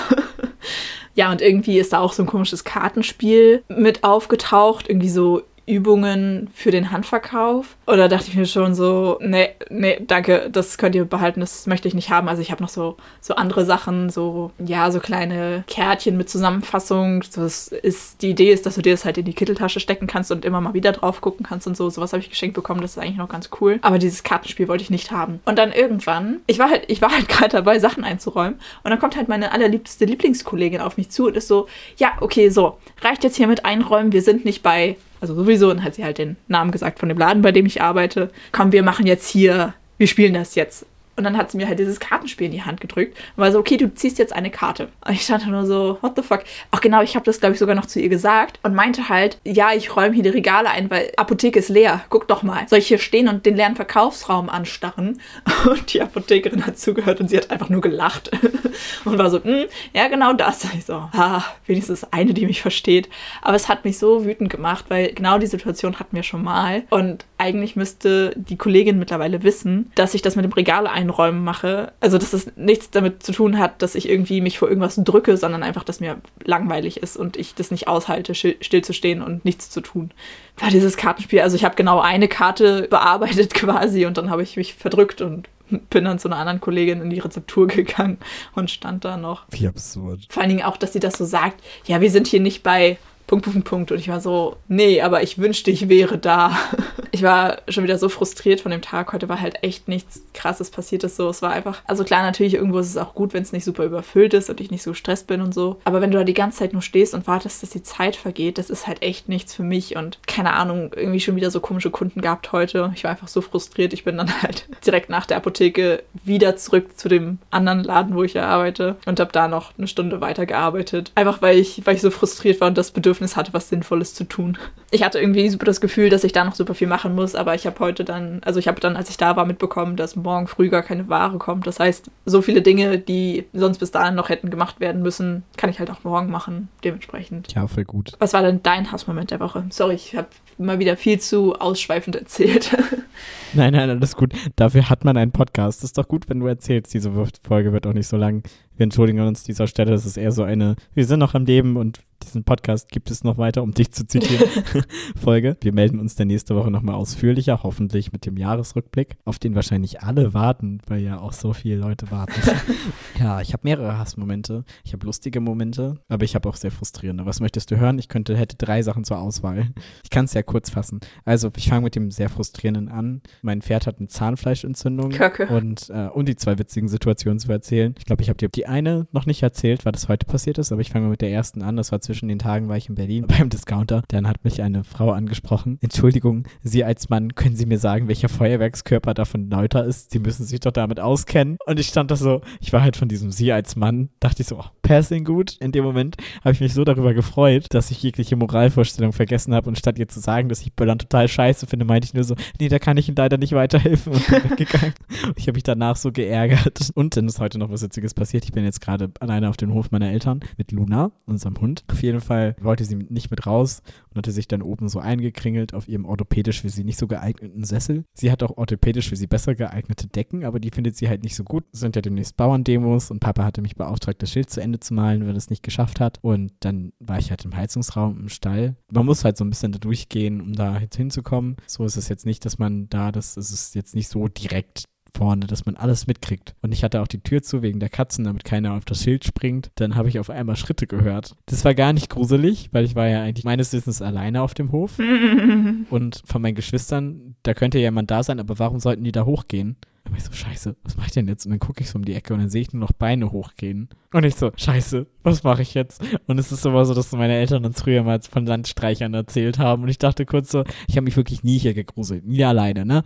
ja, 1.15 1.31
und 1.31 1.41
irgendwie 1.41 1.77
ist 1.77 1.93
da 1.93 1.99
auch 1.99 2.13
so 2.13 2.23
ein 2.23 2.27
komisches 2.27 2.63
Kartenspiel 2.63 3.63
mit 3.67 4.03
aufgetaucht. 4.03 4.87
Irgendwie 4.87 5.09
so 5.09 5.41
Übungen 5.65 6.49
für 6.53 6.71
den 6.71 6.91
Handverkauf. 6.91 7.77
Oder 7.87 8.09
dachte 8.09 8.27
ich 8.29 8.35
mir 8.35 8.45
schon 8.45 8.73
so, 8.75 9.19
nee, 9.21 9.49
nee, 9.69 10.01
danke, 10.05 10.49
das 10.51 10.77
könnt 10.77 10.95
ihr 10.95 11.05
behalten, 11.05 11.39
das 11.39 11.67
möchte 11.67 11.87
ich 11.87 11.93
nicht 11.93 12.09
haben. 12.09 12.27
Also 12.27 12.41
ich 12.41 12.51
habe 12.51 12.61
noch 12.61 12.69
so, 12.69 12.97
so 13.19 13.35
andere 13.35 13.65
Sachen, 13.65 14.09
so, 14.09 14.51
ja, 14.59 14.91
so 14.91 14.99
kleine 14.99 15.63
Kärtchen 15.67 16.17
mit 16.17 16.29
Zusammenfassung. 16.29 17.23
Das 17.35 17.67
ist, 17.67 18.21
die 18.21 18.31
Idee 18.31 18.51
ist, 18.51 18.65
dass 18.65 18.75
du 18.75 18.81
dir 18.81 18.93
das 18.93 19.05
halt 19.05 19.17
in 19.17 19.25
die 19.25 19.33
Kitteltasche 19.33 19.79
stecken 19.79 20.07
kannst 20.07 20.31
und 20.31 20.45
immer 20.45 20.61
mal 20.61 20.73
wieder 20.73 20.91
drauf 20.91 21.21
gucken 21.21 21.45
kannst 21.45 21.67
und 21.67 21.77
so. 21.77 21.89
Sowas 21.89 22.13
habe 22.13 22.21
ich 22.21 22.29
geschenkt 22.29 22.55
bekommen, 22.55 22.81
das 22.81 22.91
ist 22.91 22.97
eigentlich 22.97 23.17
noch 23.17 23.29
ganz 23.29 23.49
cool. 23.61 23.79
Aber 23.81 23.99
dieses 23.99 24.23
Kartenspiel 24.23 24.67
wollte 24.67 24.83
ich 24.83 24.89
nicht 24.89 25.11
haben. 25.11 25.41
Und 25.45 25.57
dann 25.57 25.71
irgendwann, 25.71 26.41
ich 26.47 26.59
war 26.59 26.69
halt, 26.69 26.85
ich 26.87 27.01
war 27.01 27.11
halt 27.11 27.29
gerade 27.29 27.49
dabei, 27.49 27.79
Sachen 27.79 28.03
einzuräumen. 28.03 28.55
Und 28.83 28.89
dann 28.89 28.99
kommt 28.99 29.15
halt 29.15 29.29
meine 29.29 29.51
allerliebste 29.51 30.05
Lieblingskollegin 30.05 30.81
auf 30.81 30.97
mich 30.97 31.11
zu 31.11 31.27
und 31.27 31.37
ist 31.37 31.47
so, 31.47 31.67
ja, 31.97 32.13
okay, 32.19 32.49
so, 32.49 32.77
reicht 33.01 33.23
jetzt 33.23 33.37
hier 33.37 33.47
mit 33.47 33.65
einräumen, 33.65 34.11
wir 34.11 34.21
sind 34.21 34.43
nicht 34.45 34.63
bei 34.63 34.97
also 35.21 35.35
sowieso, 35.35 35.69
und 35.69 35.83
hat 35.83 35.95
sie 35.95 36.03
halt 36.03 36.17
den 36.17 36.35
Namen 36.47 36.71
gesagt 36.71 36.99
von 36.99 37.07
dem 37.07 37.17
Laden, 37.17 37.41
bei 37.41 37.51
dem 37.51 37.65
ich 37.65 37.81
arbeite. 37.81 38.31
Komm, 38.51 38.71
wir 38.71 38.83
machen 38.83 39.05
jetzt 39.05 39.29
hier, 39.29 39.73
wir 39.97 40.07
spielen 40.07 40.33
das 40.33 40.55
jetzt. 40.55 40.85
Und 41.21 41.25
dann 41.25 41.37
hat 41.37 41.51
sie 41.51 41.57
mir 41.57 41.67
halt 41.67 41.77
dieses 41.77 41.99
Kartenspiel 41.99 42.47
in 42.47 42.51
die 42.51 42.63
Hand 42.63 42.81
gedrückt 42.81 43.15
und 43.35 43.43
war 43.43 43.51
so, 43.51 43.59
okay, 43.59 43.77
du 43.77 43.93
ziehst 43.93 44.17
jetzt 44.17 44.33
eine 44.33 44.49
Karte. 44.49 44.89
Und 45.05 45.13
ich 45.13 45.21
stand 45.21 45.45
nur 45.45 45.67
so, 45.67 45.99
what 46.01 46.13
the 46.15 46.23
fuck? 46.23 46.43
Ach 46.71 46.81
genau, 46.81 47.03
ich 47.03 47.13
habe 47.15 47.25
das, 47.25 47.39
glaube 47.39 47.53
ich, 47.53 47.59
sogar 47.59 47.75
noch 47.75 47.85
zu 47.85 47.99
ihr 48.01 48.09
gesagt 48.09 48.59
und 48.63 48.73
meinte 48.73 49.07
halt, 49.07 49.37
ja, 49.45 49.71
ich 49.71 49.95
räume 49.95 50.15
hier 50.15 50.23
die 50.23 50.29
Regale 50.29 50.71
ein, 50.71 50.89
weil 50.89 51.11
Apotheke 51.17 51.59
ist 51.59 51.69
leer. 51.69 52.01
Guck 52.09 52.27
doch 52.27 52.41
mal. 52.41 52.67
Soll 52.67 52.79
ich 52.79 52.87
hier 52.87 52.97
stehen 52.97 53.27
und 53.27 53.45
den 53.45 53.55
leeren 53.55 53.75
Verkaufsraum 53.75 54.49
anstarren? 54.49 55.21
Und 55.69 55.93
die 55.93 56.01
Apothekerin 56.01 56.65
hat 56.65 56.79
zugehört 56.79 57.19
und 57.19 57.29
sie 57.29 57.37
hat 57.37 57.51
einfach 57.51 57.69
nur 57.69 57.81
gelacht 57.81 58.31
und 59.05 59.17
war 59.19 59.29
so, 59.29 59.43
hm, 59.43 59.65
ja, 59.93 60.07
genau 60.07 60.33
das. 60.33 60.67
Ich 60.77 60.85
so, 60.85 60.93
ah, 60.93 61.43
wenigstens 61.67 62.05
eine, 62.11 62.33
die 62.33 62.45
mich 62.45 62.61
versteht. 62.61 63.09
Aber 63.41 63.55
es 63.55 63.69
hat 63.69 63.85
mich 63.85 63.99
so 63.99 64.25
wütend 64.25 64.49
gemacht, 64.49 64.85
weil 64.87 65.13
genau 65.13 65.37
die 65.37 65.47
Situation 65.47 65.99
hatten 65.99 66.15
wir 66.15 66.23
schon 66.23 66.43
mal. 66.43 66.83
Und 66.89 67.25
eigentlich 67.37 67.75
müsste 67.75 68.33
die 68.35 68.57
Kollegin 68.57 68.97
mittlerweile 68.97 69.43
wissen, 69.43 69.91
dass 69.95 70.13
ich 70.13 70.21
das 70.21 70.35
mit 70.35 70.45
dem 70.45 70.53
Regal 70.53 70.87
einräumen 71.11 71.43
mache. 71.43 71.91
Also, 71.99 72.17
dass 72.17 72.33
es 72.33 72.51
nichts 72.55 72.89
damit 72.89 73.23
zu 73.23 73.31
tun 73.31 73.57
hat, 73.57 73.81
dass 73.81 73.95
ich 73.95 74.09
irgendwie 74.09 74.41
mich 74.41 74.57
vor 74.57 74.69
irgendwas 74.69 74.95
drücke, 74.95 75.37
sondern 75.37 75.63
einfach, 75.63 75.83
dass 75.83 75.99
mir 75.99 76.17
langweilig 76.43 76.97
ist 76.97 77.17
und 77.17 77.37
ich 77.37 77.53
das 77.55 77.71
nicht 77.71 77.87
aushalte, 77.87 78.33
stillzustehen 78.33 79.21
und 79.21 79.45
nichts 79.45 79.69
zu 79.69 79.81
tun. 79.81 80.11
War 80.57 80.69
dieses 80.69 80.97
Kartenspiel, 80.97 81.41
also 81.41 81.55
ich 81.55 81.65
habe 81.65 81.75
genau 81.75 81.99
eine 81.99 82.27
Karte 82.27 82.87
bearbeitet 82.89 83.53
quasi 83.53 84.05
und 84.05 84.17
dann 84.17 84.29
habe 84.29 84.43
ich 84.43 84.57
mich 84.57 84.73
verdrückt 84.73 85.21
und 85.21 85.47
bin 85.89 86.03
dann 86.03 86.19
zu 86.19 86.27
einer 86.27 86.37
anderen 86.37 86.59
Kollegin 86.59 87.01
in 87.01 87.09
die 87.09 87.19
Rezeptur 87.19 87.67
gegangen 87.67 88.17
und 88.55 88.69
stand 88.69 89.05
da 89.05 89.15
noch. 89.15 89.43
Wie 89.51 89.67
absurd. 89.67 90.19
Vor 90.29 90.41
allen 90.41 90.49
Dingen 90.49 90.63
auch, 90.63 90.75
dass 90.75 90.91
sie 90.93 90.99
das 90.99 91.17
so 91.17 91.25
sagt, 91.25 91.61
ja, 91.85 92.01
wir 92.01 92.11
sind 92.11 92.27
hier 92.27 92.41
nicht 92.41 92.61
bei 92.61 92.97
Punkt, 93.31 93.45
Punkt, 93.45 93.63
Punkt. 93.63 93.91
Und 93.93 93.97
ich 93.97 94.09
war 94.09 94.19
so, 94.19 94.57
nee, 94.67 95.01
aber 95.01 95.23
ich 95.23 95.37
wünschte, 95.37 95.71
ich 95.71 95.87
wäre 95.87 96.17
da. 96.17 96.57
Ich 97.13 97.23
war 97.23 97.57
schon 97.67 97.83
wieder 97.83 97.97
so 97.97 98.07
frustriert 98.07 98.61
von 98.61 98.71
dem 98.71 98.81
Tag. 98.81 99.11
Heute 99.11 99.27
war 99.27 99.41
halt 99.41 99.61
echt 99.65 99.89
nichts 99.89 100.23
krasses 100.33 100.71
passiertes 100.71 101.17
so. 101.17 101.27
Es 101.27 101.41
war 101.41 101.51
einfach, 101.51 101.81
also 101.85 102.05
klar, 102.05 102.23
natürlich 102.23 102.53
irgendwo 102.53 102.79
ist 102.79 102.87
es 102.87 102.95
auch 102.95 103.13
gut, 103.13 103.33
wenn 103.33 103.43
es 103.43 103.51
nicht 103.51 103.65
super 103.65 103.83
überfüllt 103.83 104.33
ist 104.33 104.49
und 104.49 104.61
ich 104.61 104.71
nicht 104.71 104.81
so 104.81 104.91
gestresst 104.91 105.27
bin 105.27 105.41
und 105.41 105.53
so. 105.53 105.81
Aber 105.83 105.99
wenn 105.99 106.09
du 106.09 106.17
da 106.17 106.23
die 106.23 106.33
ganze 106.33 106.59
Zeit 106.59 106.71
nur 106.71 106.81
stehst 106.81 107.13
und 107.13 107.27
wartest, 107.27 107.61
dass 107.61 107.71
die 107.71 107.83
Zeit 107.83 108.15
vergeht, 108.15 108.57
das 108.57 108.69
ist 108.69 108.87
halt 108.87 109.01
echt 109.01 109.27
nichts 109.27 109.53
für 109.53 109.61
mich. 109.61 109.97
Und 109.97 110.19
keine 110.25 110.53
Ahnung, 110.53 110.93
irgendwie 110.95 111.19
schon 111.19 111.35
wieder 111.35 111.51
so 111.51 111.59
komische 111.59 111.91
Kunden 111.91 112.21
gehabt 112.21 112.53
heute. 112.53 112.93
Ich 112.95 113.03
war 113.03 113.11
einfach 113.11 113.27
so 113.27 113.41
frustriert. 113.41 113.91
Ich 113.91 114.05
bin 114.05 114.15
dann 114.15 114.41
halt 114.41 114.69
direkt 114.85 115.09
nach 115.09 115.25
der 115.25 115.35
Apotheke 115.35 116.03
wieder 116.23 116.55
zurück 116.55 116.97
zu 116.97 117.09
dem 117.09 117.39
anderen 117.49 117.83
Laden, 117.83 118.15
wo 118.15 118.23
ich 118.23 118.35
ja 118.35 118.47
arbeite 118.47 118.95
und 119.05 119.19
habe 119.19 119.33
da 119.33 119.49
noch 119.49 119.73
eine 119.77 119.87
Stunde 119.87 120.21
weiter 120.21 120.45
gearbeitet. 120.45 121.11
Einfach 121.15 121.41
weil 121.41 121.57
ich, 121.57 121.85
weil 121.85 121.95
ich 121.95 122.01
so 122.01 122.09
frustriert 122.09 122.61
war 122.61 122.69
und 122.69 122.77
das 122.77 122.91
Bedürfnis 122.91 123.20
Bedürfnis 123.21 123.35
hatte, 123.35 123.53
was 123.53 123.69
Sinnvolles 123.69 124.13
zu 124.13 124.23
tun. 124.23 124.57
Ich 124.89 125.03
hatte 125.03 125.19
irgendwie 125.19 125.47
super 125.49 125.65
das 125.65 125.79
Gefühl, 125.79 126.09
dass 126.09 126.23
ich 126.23 126.33
da 126.33 126.43
noch 126.43 126.55
super 126.55 126.73
viel 126.73 126.87
machen 126.87 127.15
muss, 127.15 127.35
aber 127.35 127.55
ich 127.55 127.65
habe 127.65 127.79
heute 127.79 128.03
dann, 128.03 128.41
also 128.43 128.59
ich 128.59 128.67
habe 128.67 128.81
dann, 128.81 128.95
als 128.97 129.09
ich 129.09 129.17
da 129.17 129.35
war, 129.35 129.45
mitbekommen, 129.45 129.95
dass 129.95 130.15
morgen 130.15 130.47
früh 130.47 130.69
gar 130.69 130.81
keine 130.81 131.07
Ware 131.07 131.37
kommt. 131.37 131.67
Das 131.67 131.79
heißt, 131.79 132.09
so 132.25 132.41
viele 132.41 132.61
Dinge, 132.61 132.97
die 132.97 133.45
sonst 133.53 133.77
bis 133.77 133.91
dahin 133.91 134.15
noch 134.15 134.29
hätten 134.29 134.49
gemacht 134.49 134.79
werden 134.79 135.01
müssen, 135.01 135.43
kann 135.55 135.69
ich 135.69 135.79
halt 135.79 135.89
auch 135.91 136.03
morgen 136.03 136.29
machen, 136.31 136.69
dementsprechend. 136.83 137.53
Ja, 137.53 137.67
voll 137.67 137.85
gut. 137.85 138.13
Was 138.19 138.33
war 138.33 138.41
denn 138.41 138.61
dein 138.63 138.91
Hassmoment 138.91 139.31
der 139.31 139.39
Woche? 139.39 139.65
Sorry, 139.69 139.95
ich 139.95 140.15
habe 140.15 140.27
mal 140.57 140.79
wieder 140.79 140.97
viel 140.97 141.19
zu 141.19 141.55
ausschweifend 141.55 142.15
erzählt. 142.15 142.75
Nein, 143.53 143.73
nein, 143.73 143.89
alles 143.89 144.15
gut. 144.15 144.31
Dafür 144.55 144.89
hat 144.89 145.03
man 145.03 145.17
einen 145.17 145.33
Podcast. 145.33 145.79
Das 145.79 145.89
ist 145.89 145.97
doch 145.97 146.07
gut, 146.07 146.29
wenn 146.29 146.39
du 146.39 146.47
erzählst. 146.47 146.93
Diese 146.93 147.11
Folge 147.43 147.73
wird 147.73 147.85
auch 147.85 147.93
nicht 147.93 148.07
so 148.07 148.15
lang. 148.15 148.43
Wir 148.77 148.85
entschuldigen 148.85 149.19
uns 149.19 149.43
dieser 149.43 149.67
Stelle. 149.67 149.91
Das 149.91 150.05
ist 150.05 150.15
eher 150.15 150.31
so 150.31 150.43
eine, 150.43 150.77
wir 150.93 151.05
sind 151.05 151.19
noch 151.19 151.33
am 151.33 151.43
Leben 151.43 151.75
und 151.75 151.99
diesen 152.31 152.43
Podcast 152.45 152.89
gibt 152.89 153.11
es 153.11 153.23
noch 153.23 153.37
weiter, 153.37 153.61
um 153.61 153.73
dich 153.73 153.91
zu 153.91 154.07
zitieren, 154.07 154.47
Folge. 155.21 155.57
Wir 155.61 155.73
melden 155.73 155.99
uns 155.99 156.15
dann 156.15 156.27
nächste 156.27 156.55
Woche 156.55 156.71
nochmal 156.71 156.95
ausführlicher, 156.95 157.61
hoffentlich 157.63 158.13
mit 158.13 158.25
dem 158.25 158.37
Jahresrückblick, 158.37 159.17
auf 159.25 159.37
den 159.37 159.53
wahrscheinlich 159.53 160.01
alle 160.01 160.33
warten, 160.33 160.79
weil 160.87 161.01
ja 161.01 161.19
auch 161.19 161.33
so 161.33 161.51
viele 161.51 161.75
Leute 161.75 162.09
warten. 162.09 162.39
ja, 163.19 163.41
ich 163.41 163.51
habe 163.51 163.61
mehrere 163.63 163.97
Hassmomente. 163.97 164.63
Ich 164.85 164.93
habe 164.93 165.05
lustige 165.05 165.41
Momente, 165.41 165.95
aber 166.07 166.23
ich 166.23 166.35
habe 166.35 166.47
auch 166.47 166.55
sehr 166.55 166.71
frustrierende. 166.71 167.25
Was 167.25 167.41
möchtest 167.41 167.69
du 167.69 167.77
hören? 167.77 167.99
Ich 167.99 168.07
könnte, 168.07 168.37
hätte 168.37 168.55
drei 168.55 168.81
Sachen 168.81 169.03
zur 169.03 169.19
Auswahl. 169.19 169.67
Ich 170.03 170.09
kann 170.09 170.25
es 170.25 170.33
ja 170.33 170.41
kurz 170.41 170.69
fassen. 170.69 171.01
Also, 171.25 171.51
ich 171.57 171.67
fange 171.67 171.81
mit 171.81 171.95
dem 171.95 172.11
sehr 172.11 172.29
frustrierenden 172.29 172.87
an. 172.87 173.21
Mein 173.41 173.61
Pferd 173.61 173.87
hat 173.87 173.99
eine 173.99 174.07
Zahnfleischentzündung. 174.07 175.09
Kacke. 175.09 175.47
Und 175.47 175.89
äh, 175.89 176.07
um 176.13 176.25
die 176.25 176.37
zwei 176.37 176.57
witzigen 176.57 176.87
Situationen 176.87 177.39
zu 177.39 177.51
erzählen. 177.51 177.93
Ich 177.97 178.05
glaube, 178.05 178.21
ich 178.21 178.29
habe 178.29 178.37
dir 178.37 178.47
die 178.47 178.67
eine 178.67 179.07
noch 179.11 179.25
nicht 179.25 179.43
erzählt, 179.43 179.85
weil 179.85 179.91
das 179.91 180.07
heute 180.07 180.25
passiert 180.25 180.57
ist, 180.57 180.71
aber 180.71 180.79
ich 180.79 180.91
fange 180.91 181.05
mal 181.05 181.11
mit 181.11 181.21
der 181.21 181.31
ersten 181.31 181.61
an. 181.61 181.75
Das 181.75 181.91
war 181.91 181.99
zwischen 181.99 182.20
den 182.27 182.39
Tagen, 182.39 182.69
war 182.69 182.77
ich 182.77 182.89
in 182.89 182.95
Berlin 182.95 183.25
beim 183.27 183.49
Discounter. 183.49 184.03
Dann 184.07 184.27
hat 184.27 184.43
mich 184.43 184.61
eine 184.61 184.83
Frau 184.83 185.11
angesprochen. 185.11 185.77
Entschuldigung, 185.81 186.47
Sie 186.61 186.83
als 186.83 187.09
Mann, 187.09 187.35
können 187.35 187.55
Sie 187.55 187.65
mir 187.65 187.79
sagen, 187.79 188.07
welcher 188.07 188.29
Feuerwerkskörper 188.29 189.13
davon 189.13 189.49
lauter 189.49 189.85
ist? 189.85 190.11
Sie 190.11 190.19
müssen 190.19 190.45
sich 190.45 190.59
doch 190.59 190.71
damit 190.71 190.99
auskennen. 190.99 191.57
Und 191.65 191.79
ich 191.79 191.87
stand 191.87 192.11
da 192.11 192.15
so, 192.15 192.41
ich 192.59 192.73
war 192.73 192.81
halt 192.81 192.97
von 192.97 193.07
diesem 193.07 193.31
Sie 193.31 193.51
als 193.51 193.75
Mann, 193.75 194.09
dachte 194.19 194.41
ich 194.41 194.47
so, 194.47 194.59
oh, 194.59 194.65
passing 194.81 195.23
gut. 195.23 195.57
In 195.59 195.71
dem 195.71 195.83
Moment 195.83 196.17
habe 196.43 196.53
ich 196.53 196.59
mich 196.59 196.73
so 196.73 196.83
darüber 196.83 197.13
gefreut, 197.13 197.67
dass 197.69 197.91
ich 197.91 198.03
jegliche 198.03 198.35
Moralvorstellung 198.35 199.13
vergessen 199.13 199.53
habe 199.53 199.69
und 199.69 199.77
statt 199.77 199.97
ihr 199.97 200.07
zu 200.07 200.19
sagen, 200.19 200.49
dass 200.49 200.61
ich 200.61 200.73
Böllern 200.73 200.99
total 200.99 201.27
scheiße 201.27 201.67
finde, 201.67 201.85
meinte 201.85 202.05
ich 202.05 202.13
nur 202.13 202.23
so, 202.23 202.35
nee, 202.59 202.67
da 202.67 202.79
kann 202.79 202.97
ich 202.97 203.07
Ihnen 203.07 203.15
leider 203.15 203.37
nicht 203.37 203.53
weiterhelfen 203.53 204.13
und 204.13 204.27
bin 204.27 204.43
weggegangen. 204.51 204.93
Ich 205.35 205.43
habe 205.43 205.53
mich 205.53 205.63
danach 205.63 205.95
so 205.95 206.11
geärgert. 206.11 206.91
Und 206.93 207.15
dann 207.15 207.27
ist 207.27 207.39
heute 207.39 207.57
noch 207.57 207.71
was 207.71 207.83
Witziges 207.83 208.13
passiert. 208.13 208.43
Ich 208.43 208.51
bin 208.51 208.63
jetzt 208.63 208.81
gerade 208.81 209.11
alleine 209.19 209.49
auf 209.49 209.57
dem 209.57 209.73
Hof 209.73 209.91
meiner 209.91 210.11
Eltern 210.11 210.41
mit 210.57 210.71
Luna, 210.71 211.11
unserem 211.25 211.59
Hund. 211.59 211.83
Auf 211.91 212.03
jeden 212.11 212.21
Fall 212.21 212.55
wollte 212.61 212.85
sie 212.85 212.95
nicht 212.95 213.31
mit 213.31 213.45
raus 213.45 213.81
und 214.09 214.17
hatte 214.17 214.31
sich 214.31 214.47
dann 214.47 214.61
oben 214.61 214.89
so 214.89 214.99
eingekringelt 214.99 215.73
auf 215.73 215.87
ihrem 215.87 216.05
orthopädisch 216.05 216.61
für 216.61 216.69
sie 216.69 216.83
nicht 216.83 216.99
so 216.99 217.07
geeigneten 217.07 217.63
Sessel. 217.63 218.05
Sie 218.13 218.31
hat 218.31 218.43
auch 218.43 218.57
orthopädisch 218.57 219.09
für 219.09 219.15
sie 219.15 219.27
besser 219.27 219.55
geeignete 219.55 220.07
Decken, 220.07 220.45
aber 220.45 220.59
die 220.59 220.71
findet 220.71 220.95
sie 220.95 221.09
halt 221.09 221.23
nicht 221.23 221.35
so 221.35 221.43
gut. 221.43 221.63
Es 221.73 221.79
sind 221.79 221.95
ja 221.95 222.01
demnächst 222.01 222.37
Bauerndemos 222.37 223.11
und 223.11 223.19
Papa 223.19 223.43
hatte 223.43 223.61
mich 223.61 223.75
beauftragt, 223.75 224.21
das 224.21 224.31
Schild 224.31 224.49
zu 224.49 224.61
Ende 224.61 224.79
zu 224.79 224.93
malen, 224.93 225.21
wenn 225.21 225.29
er 225.29 225.35
es 225.35 225.49
nicht 225.49 225.63
geschafft 225.63 225.99
hat. 225.99 226.19
Und 226.21 226.53
dann 226.59 226.93
war 226.99 227.19
ich 227.19 227.29
halt 227.29 227.45
im 227.45 227.55
Heizungsraum 227.55 228.19
im 228.19 228.29
Stall. 228.29 228.75
Man 228.91 229.05
muss 229.05 229.23
halt 229.23 229.37
so 229.37 229.45
ein 229.45 229.49
bisschen 229.49 229.71
da 229.71 229.79
durchgehen, 229.79 230.41
um 230.41 230.53
da 230.53 230.79
hinzukommen. 230.95 231.57
So 231.67 231.85
ist 231.85 231.97
es 231.97 232.09
jetzt 232.09 232.25
nicht, 232.25 232.45
dass 232.45 232.59
man 232.59 232.89
da, 232.89 233.11
das 233.11 233.37
ist 233.37 233.75
jetzt 233.75 233.95
nicht 233.95 234.09
so 234.09 234.27
direkt 234.27 234.85
vorne, 235.15 235.47
dass 235.47 235.65
man 235.65 235.75
alles 235.75 236.07
mitkriegt. 236.07 236.55
Und 236.61 236.71
ich 236.71 236.83
hatte 236.83 237.01
auch 237.01 237.07
die 237.07 237.21
Tür 237.21 237.41
zu 237.41 237.61
wegen 237.61 237.79
der 237.79 237.89
Katzen, 237.89 238.25
damit 238.25 238.43
keiner 238.43 238.73
auf 238.73 238.85
das 238.85 239.03
Schild 239.03 239.25
springt. 239.25 239.71
Dann 239.75 239.95
habe 239.95 240.09
ich 240.09 240.19
auf 240.19 240.29
einmal 240.29 240.55
Schritte 240.55 240.87
gehört. 240.87 241.35
Das 241.45 241.65
war 241.65 241.73
gar 241.73 241.93
nicht 241.93 242.09
gruselig, 242.09 242.69
weil 242.71 242.85
ich 242.85 242.95
war 242.95 243.07
ja 243.07 243.21
eigentlich 243.21 243.45
meines 243.45 243.73
Wissens 243.73 244.01
alleine 244.01 244.41
auf 244.41 244.53
dem 244.53 244.71
Hof. 244.71 244.97
Und 245.89 246.21
von 246.25 246.41
meinen 246.41 246.55
Geschwistern, 246.55 247.35
da 247.43 247.53
könnte 247.53 247.77
ja 247.77 247.85
jemand 247.85 248.11
da 248.11 248.23
sein, 248.23 248.39
aber 248.39 248.59
warum 248.59 248.79
sollten 248.79 249.03
die 249.03 249.11
da 249.11 249.25
hochgehen? 249.25 249.77
Und 250.09 250.17
ich 250.17 250.23
so, 250.23 250.33
scheiße, 250.33 250.75
was 250.83 250.97
mache 250.97 251.07
ich 251.07 251.13
denn 251.13 251.27
jetzt? 251.27 251.45
Und 251.45 251.51
dann 251.51 251.59
gucke 251.59 251.81
ich 251.81 251.89
so 251.89 251.97
um 251.97 252.05
die 252.05 252.15
Ecke 252.15 252.33
und 252.33 252.39
dann 252.39 252.49
sehe 252.49 252.61
ich 252.61 252.73
nur 252.73 252.81
noch 252.81 252.91
Beine 252.91 253.31
hochgehen. 253.31 253.89
Und 254.11 254.25
ich 254.25 254.35
so, 254.35 254.51
scheiße, 254.55 255.05
was 255.23 255.43
mache 255.43 255.61
ich 255.61 255.73
jetzt? 255.73 256.01
Und 256.27 256.39
es 256.39 256.51
ist 256.51 256.65
immer 256.65 256.83
so, 256.85 256.93
dass 256.93 257.11
meine 257.11 257.35
Eltern 257.35 257.65
uns 257.65 257.81
früher 257.81 258.03
mal 258.03 258.19
von 258.21 258.45
Landstreichern 258.45 259.13
erzählt 259.13 259.59
haben. 259.59 259.83
Und 259.83 259.89
ich 259.89 259.99
dachte 259.99 260.25
kurz 260.25 260.51
so, 260.51 260.63
ich 260.87 260.97
habe 260.97 261.05
mich 261.05 261.17
wirklich 261.17 261.43
nie 261.43 261.59
hier 261.59 261.73
gegruselt. 261.73 262.25
Nie 262.25 262.43
alleine, 262.43 262.85
ne? 262.85 263.03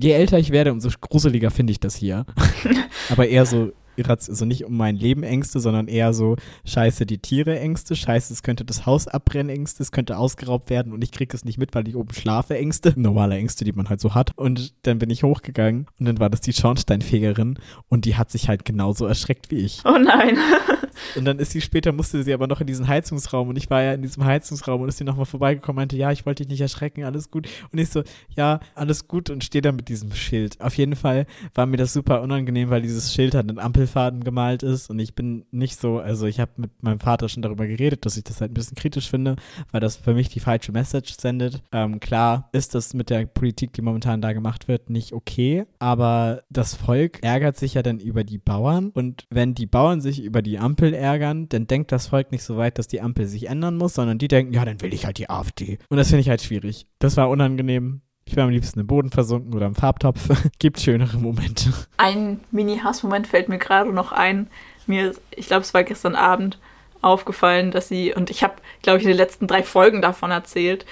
Je 0.00 0.12
älter 0.12 0.38
ich 0.38 0.50
werde, 0.50 0.72
umso 0.72 0.88
gruseliger 1.00 1.50
finde 1.50 1.72
ich 1.72 1.80
das 1.80 1.96
hier. 1.96 2.24
Aber 3.10 3.26
eher 3.28 3.46
so 3.46 3.72
also 4.06 4.44
nicht 4.44 4.64
um 4.64 4.76
mein 4.76 4.96
Leben 4.96 5.22
Ängste, 5.22 5.60
sondern 5.60 5.88
eher 5.88 6.12
so, 6.12 6.36
scheiße, 6.64 7.06
die 7.06 7.18
Tiere 7.18 7.58
Ängste, 7.58 7.96
scheiße, 7.96 8.32
es 8.32 8.42
könnte 8.42 8.64
das 8.64 8.86
Haus 8.86 9.08
abbrennen 9.08 9.54
Ängste, 9.54 9.82
es 9.82 9.92
könnte 9.92 10.18
ausgeraubt 10.18 10.70
werden 10.70 10.92
und 10.92 11.02
ich 11.02 11.10
kriege 11.10 11.34
es 11.36 11.44
nicht 11.44 11.58
mit, 11.58 11.74
weil 11.74 11.88
ich 11.88 11.96
oben 11.96 12.14
schlafe 12.14 12.56
Ängste, 12.56 12.94
normale 12.96 13.36
Ängste, 13.36 13.64
die 13.64 13.72
man 13.72 13.88
halt 13.88 14.00
so 14.00 14.14
hat. 14.14 14.32
Und 14.36 14.74
dann 14.86 14.98
bin 14.98 15.10
ich 15.10 15.22
hochgegangen 15.22 15.86
und 15.98 16.06
dann 16.06 16.20
war 16.20 16.30
das 16.30 16.40
die 16.40 16.52
Schornsteinfegerin 16.52 17.58
und 17.88 18.04
die 18.04 18.16
hat 18.16 18.30
sich 18.30 18.48
halt 18.48 18.64
genauso 18.64 19.06
erschreckt 19.06 19.50
wie 19.50 19.58
ich. 19.58 19.82
Oh 19.84 19.98
nein. 19.98 20.38
und 21.16 21.24
dann 21.24 21.38
ist 21.38 21.52
sie 21.52 21.60
später, 21.60 21.92
musste 21.92 22.22
sie 22.22 22.32
aber 22.32 22.46
noch 22.46 22.60
in 22.60 22.66
diesen 22.66 22.88
Heizungsraum 22.88 23.48
und 23.48 23.56
ich 23.56 23.70
war 23.70 23.82
ja 23.82 23.92
in 23.94 24.02
diesem 24.02 24.24
Heizungsraum 24.24 24.80
und 24.82 24.88
ist 24.88 24.98
sie 24.98 25.04
nochmal 25.04 25.26
vorbeigekommen 25.26 25.76
und 25.78 25.82
meinte, 25.82 25.96
ja, 25.96 26.12
ich 26.12 26.26
wollte 26.26 26.42
dich 26.42 26.50
nicht 26.50 26.60
erschrecken, 26.60 27.04
alles 27.04 27.30
gut. 27.30 27.48
Und 27.72 27.78
ich 27.78 27.90
so, 27.90 28.02
ja, 28.36 28.60
alles 28.74 29.08
gut 29.08 29.30
und 29.30 29.44
stehe 29.44 29.62
da 29.62 29.72
mit 29.72 29.88
diesem 29.88 30.12
Schild. 30.12 30.60
Auf 30.60 30.74
jeden 30.76 30.96
Fall 30.96 31.26
war 31.54 31.66
mir 31.66 31.76
das 31.76 31.92
super 31.92 32.22
unangenehm, 32.22 32.70
weil 32.70 32.82
dieses 32.82 33.12
Schild 33.12 33.34
hat 33.34 33.48
einen 33.48 33.58
Ampelfaden 33.58 34.24
gemalt 34.24 34.62
ist 34.62 34.90
und 34.90 34.98
ich 34.98 35.14
bin 35.14 35.44
nicht 35.50 35.80
so, 35.80 35.98
also 35.98 36.26
ich 36.26 36.40
habe 36.40 36.52
mit 36.56 36.82
meinem 36.82 37.00
Vater 37.00 37.28
schon 37.28 37.42
darüber 37.42 37.66
geredet, 37.66 38.06
dass 38.06 38.16
ich 38.16 38.24
das 38.24 38.40
halt 38.40 38.50
ein 38.50 38.54
bisschen 38.54 38.76
kritisch 38.76 39.08
finde, 39.08 39.36
weil 39.70 39.80
das 39.80 39.96
für 39.96 40.14
mich 40.14 40.28
die 40.28 40.40
falsche 40.40 40.72
Message 40.72 41.16
sendet. 41.18 41.62
Ähm, 41.72 42.00
klar 42.00 42.48
ist 42.52 42.74
das 42.74 42.94
mit 42.94 43.10
der 43.10 43.26
Politik, 43.26 43.72
die 43.72 43.82
momentan 43.82 44.20
da 44.20 44.32
gemacht 44.32 44.68
wird, 44.68 44.90
nicht 44.90 45.12
okay, 45.12 45.64
aber 45.78 46.42
das 46.50 46.74
Volk 46.74 47.22
ärgert 47.22 47.56
sich 47.56 47.74
ja 47.74 47.82
dann 47.82 48.00
über 48.00 48.24
die 48.24 48.38
Bauern 48.38 48.90
und 48.90 49.26
wenn 49.30 49.54
die 49.54 49.66
Bauern 49.66 50.00
sich 50.00 50.22
über 50.22 50.42
die 50.42 50.58
Ampel 50.58 50.87
ärgern, 50.94 51.48
dann 51.48 51.66
denkt 51.66 51.92
das 51.92 52.08
Volk 52.08 52.32
nicht 52.32 52.42
so 52.42 52.56
weit, 52.56 52.78
dass 52.78 52.88
die 52.88 53.00
Ampel 53.00 53.26
sich 53.26 53.48
ändern 53.48 53.76
muss, 53.76 53.94
sondern 53.94 54.18
die 54.18 54.28
denken, 54.28 54.52
ja, 54.52 54.64
dann 54.64 54.80
will 54.80 54.94
ich 54.94 55.06
halt 55.06 55.18
die 55.18 55.30
AfD. 55.30 55.78
Und 55.88 55.96
das 55.96 56.08
finde 56.08 56.20
ich 56.20 56.28
halt 56.28 56.42
schwierig. 56.42 56.86
Das 56.98 57.16
war 57.16 57.28
unangenehm. 57.28 58.02
Ich 58.24 58.36
wäre 58.36 58.44
am 58.44 58.52
liebsten 58.52 58.80
im 58.80 58.86
Boden 58.86 59.10
versunken 59.10 59.54
oder 59.54 59.66
im 59.66 59.74
Farbtopf. 59.74 60.28
Gibt 60.58 60.80
schönere 60.80 61.16
Momente. 61.16 61.72
Ein 61.96 62.40
Mini-Hassmoment 62.50 63.26
fällt 63.26 63.48
mir 63.48 63.58
gerade 63.58 63.90
noch 63.92 64.12
ein. 64.12 64.48
Mir, 64.86 65.14
ich 65.34 65.46
glaube, 65.46 65.62
es 65.62 65.72
war 65.72 65.82
gestern 65.82 66.14
Abend 66.14 66.58
aufgefallen, 67.00 67.70
dass 67.70 67.88
sie, 67.88 68.12
und 68.12 68.28
ich 68.28 68.42
habe, 68.42 68.54
glaube 68.82 68.98
ich, 68.98 69.06
die 69.06 69.12
letzten 69.12 69.46
drei 69.46 69.62
Folgen 69.62 70.02
davon 70.02 70.30
erzählt, 70.30 70.84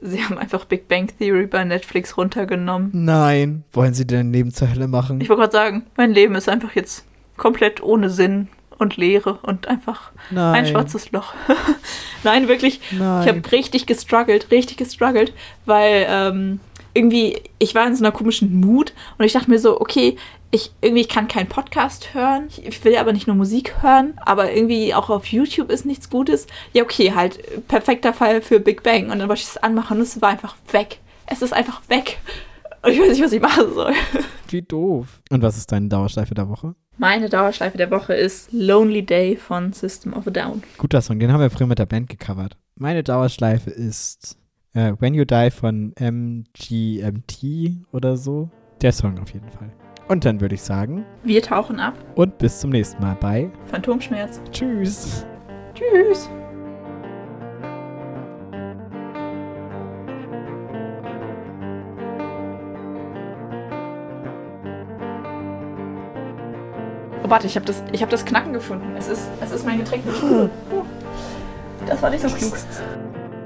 sie 0.00 0.24
haben 0.24 0.38
einfach 0.38 0.64
Big 0.64 0.88
Bang 0.88 1.08
Theory 1.18 1.46
bei 1.46 1.64
Netflix 1.64 2.16
runtergenommen. 2.16 2.90
Nein. 2.92 3.64
Wollen 3.72 3.94
sie 3.94 4.06
denn 4.06 4.32
Leben 4.32 4.52
zur 4.52 4.70
Hölle 4.70 4.88
machen? 4.88 5.20
Ich 5.20 5.28
wollte 5.28 5.40
gerade 5.40 5.52
sagen, 5.52 5.86
mein 5.96 6.12
Leben 6.12 6.34
ist 6.34 6.48
einfach 6.48 6.74
jetzt 6.74 7.04
komplett 7.36 7.82
ohne 7.82 8.10
Sinn 8.10 8.48
und 8.80 8.96
Leere 8.96 9.38
und 9.42 9.68
einfach 9.68 10.10
Nein. 10.30 10.54
ein 10.54 10.66
schwarzes 10.66 11.12
Loch. 11.12 11.34
Nein, 12.24 12.48
wirklich. 12.48 12.80
Nein. 12.90 13.22
Ich 13.22 13.28
habe 13.28 13.52
richtig 13.52 13.86
gestruggelt, 13.86 14.50
richtig 14.50 14.76
gestruggelt, 14.76 15.32
weil 15.66 16.06
ähm, 16.08 16.60
irgendwie, 16.94 17.40
ich 17.58 17.74
war 17.74 17.86
in 17.86 17.94
so 17.94 18.04
einer 18.04 18.12
komischen 18.12 18.60
Mut 18.60 18.92
und 19.18 19.24
ich 19.24 19.32
dachte 19.32 19.50
mir 19.50 19.58
so, 19.58 19.80
okay, 19.80 20.16
ich 20.50 20.72
irgendwie 20.80 21.02
ich 21.02 21.08
kann 21.08 21.28
keinen 21.28 21.48
Podcast 21.48 22.12
hören. 22.14 22.48
Ich 22.62 22.84
will 22.84 22.96
aber 22.96 23.12
nicht 23.12 23.26
nur 23.26 23.36
Musik 23.36 23.82
hören, 23.82 24.14
aber 24.24 24.52
irgendwie 24.52 24.94
auch 24.94 25.08
auf 25.08 25.26
YouTube 25.26 25.70
ist 25.70 25.86
nichts 25.86 26.10
Gutes. 26.10 26.46
Ja, 26.72 26.82
okay, 26.82 27.12
halt 27.14 27.68
perfekter 27.68 28.12
Fall 28.12 28.42
für 28.42 28.58
Big 28.58 28.82
Bang. 28.82 29.10
Und 29.10 29.20
dann 29.20 29.28
wollte 29.28 29.42
ich 29.42 29.48
es 29.48 29.56
anmachen 29.56 29.98
und 29.98 30.02
es 30.02 30.20
war 30.20 30.30
einfach 30.30 30.56
weg. 30.72 30.98
Es 31.26 31.42
ist 31.42 31.52
einfach 31.52 31.82
weg. 31.88 32.18
Und 32.82 32.92
ich 32.92 33.00
weiß 33.00 33.10
nicht, 33.10 33.22
was 33.22 33.32
ich 33.32 33.42
machen 33.42 33.74
soll. 33.74 33.92
Wie 34.48 34.62
doof. 34.62 35.20
Und 35.30 35.42
was 35.42 35.56
ist 35.56 35.70
deine 35.70 35.88
Dauerschleife 35.88 36.34
der 36.34 36.48
Woche? 36.48 36.74
Meine 37.00 37.30
Dauerschleife 37.30 37.78
der 37.78 37.90
Woche 37.90 38.12
ist 38.12 38.52
Lonely 38.52 39.06
Day 39.06 39.34
von 39.34 39.72
System 39.72 40.12
of 40.12 40.26
a 40.26 40.30
Down. 40.30 40.62
Guter 40.76 41.00
Song, 41.00 41.18
den 41.18 41.32
haben 41.32 41.40
wir 41.40 41.48
früher 41.48 41.66
mit 41.66 41.78
der 41.78 41.86
Band 41.86 42.10
gecovert. 42.10 42.58
Meine 42.76 43.02
Dauerschleife 43.02 43.70
ist 43.70 44.36
äh, 44.74 44.92
When 44.98 45.14
You 45.14 45.24
Die 45.24 45.50
von 45.50 45.94
MGMT 45.98 47.86
oder 47.92 48.18
so. 48.18 48.50
Der 48.82 48.92
Song 48.92 49.18
auf 49.18 49.32
jeden 49.32 49.48
Fall. 49.48 49.72
Und 50.08 50.26
dann 50.26 50.42
würde 50.42 50.56
ich 50.56 50.62
sagen. 50.62 51.06
Wir 51.24 51.40
tauchen 51.40 51.80
ab. 51.80 51.94
Und 52.16 52.36
bis 52.36 52.60
zum 52.60 52.68
nächsten 52.68 53.00
Mal 53.00 53.16
bei 53.18 53.50
Phantomschmerz. 53.70 54.42
Tschüss. 54.52 55.24
Tschüss. 55.72 56.28
Oh, 67.30 67.32
warte, 67.32 67.46
ich 67.46 67.54
habe 67.54 67.64
das, 67.64 67.80
hab 68.00 68.10
das 68.10 68.24
Knacken 68.24 68.52
gefunden. 68.52 68.96
Es 68.98 69.06
ist, 69.06 69.28
es 69.40 69.52
ist 69.52 69.64
mein 69.64 69.78
Getränk 69.78 70.04
mit 70.04 70.16
Sprudel. 70.16 70.50
Das 71.86 72.02
war 72.02 72.10
nicht 72.10 72.28
so 72.28 72.36
klug. 72.36 72.52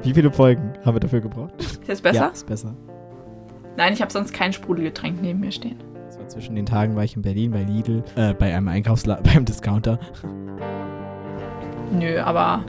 Wie 0.02 0.14
viele 0.14 0.30
Folgen 0.32 0.72
haben 0.86 0.94
wir 0.96 1.00
dafür 1.00 1.20
gebraucht? 1.20 1.52
Ist 1.58 1.86
jetzt 1.86 2.02
besser? 2.02 2.16
Ja, 2.16 2.26
ist 2.28 2.46
besser. 2.46 2.74
Nein, 3.76 3.92
ich 3.92 4.00
habe 4.00 4.10
sonst 4.10 4.32
kein 4.32 4.54
Sprudelgetränk 4.54 5.20
neben 5.20 5.40
mir 5.40 5.52
stehen. 5.52 5.76
Das 6.06 6.18
war 6.18 6.26
zwischen 6.28 6.56
den 6.56 6.64
Tagen 6.64 6.96
war 6.96 7.04
ich 7.04 7.14
in 7.14 7.20
Berlin 7.22 7.50
bei 7.50 7.62
Lidl, 7.62 8.02
äh, 8.16 8.32
bei 8.32 8.54
einem 8.56 8.68
Einkaufsladen, 8.68 9.22
beim 9.34 9.44
Discounter. 9.44 9.98
Nö, 11.92 12.20
aber 12.20 12.64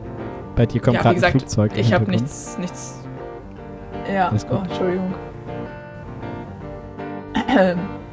Bei 0.58 0.66
dir 0.66 0.82
kommt 0.82 0.96
Ja, 0.98 1.02
gerade 1.02 1.26
ein 1.26 1.32
Flugzeug. 1.32 1.72
ich 1.78 1.94
habe 1.94 2.12
nichts, 2.12 2.58
nichts. 2.58 3.00
Ja, 4.14 4.28
Alles 4.28 4.46
gut. 4.46 4.58
oh, 4.60 4.64
Entschuldigung. 4.64 5.14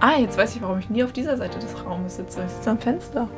Ah, 0.00 0.16
jetzt 0.16 0.38
weiß 0.38 0.54
ich, 0.54 0.62
warum 0.62 0.78
ich 0.78 0.88
nie 0.90 1.02
auf 1.02 1.12
dieser 1.12 1.36
Seite 1.36 1.58
des 1.58 1.84
Raumes 1.84 2.16
sitze. 2.16 2.44
Ich 2.46 2.52
sitze 2.52 2.70
am 2.70 2.78
Fenster. 2.78 3.28